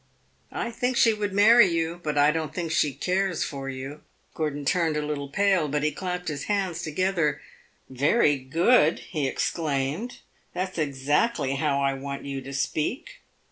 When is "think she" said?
0.71-1.13, 2.55-2.91